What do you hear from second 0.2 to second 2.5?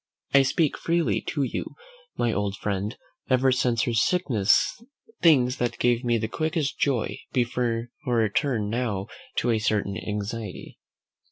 I speak freely to you, my